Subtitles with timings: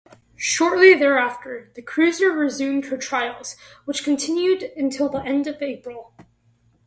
[0.35, 3.55] Shortly thereafter, the cruiser resumed her trials,
[3.85, 6.15] which continued until the end of April.